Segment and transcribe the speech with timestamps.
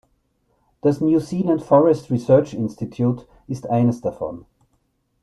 [0.81, 4.45] Das "New Zealand Forest Research Institute" ist eines davon.